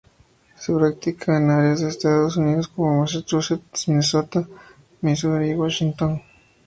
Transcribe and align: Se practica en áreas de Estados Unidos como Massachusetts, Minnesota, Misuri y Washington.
Se 0.57 0.73
practica 0.73 1.37
en 1.37 1.51
áreas 1.51 1.81
de 1.81 1.89
Estados 1.89 2.35
Unidos 2.35 2.67
como 2.69 3.01
Massachusetts, 3.01 3.87
Minnesota, 3.87 4.47
Misuri 5.01 5.51
y 5.51 5.53
Washington. 5.53 6.19